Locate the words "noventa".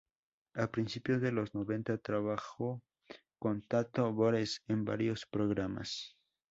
1.53-1.95